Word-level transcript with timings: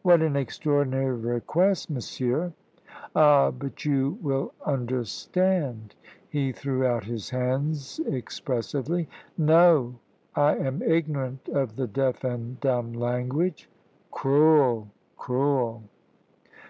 "What 0.00 0.22
an 0.22 0.36
extraordinary 0.36 1.14
request, 1.14 1.90
monsieur!" 1.90 2.54
"Ah, 3.14 3.50
but 3.50 3.84
you 3.84 4.16
will 4.22 4.54
understand" 4.64 5.94
He 6.30 6.50
threw 6.50 6.86
out 6.86 7.04
his 7.04 7.28
hands 7.28 8.00
expressively. 8.08 9.06
"No; 9.36 9.96
I 10.34 10.56
am 10.56 10.80
ignorant 10.80 11.50
of 11.50 11.76
the 11.76 11.86
deaf 11.88 12.24
and 12.24 12.58
dumb 12.58 12.94
language." 12.94 13.68
"Cruel 14.10 14.88
cruel." 15.18 15.82